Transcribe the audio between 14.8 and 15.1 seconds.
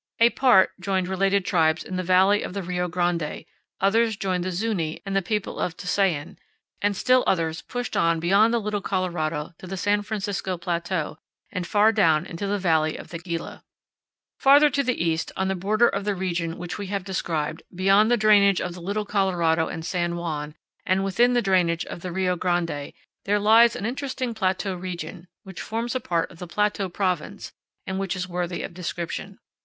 the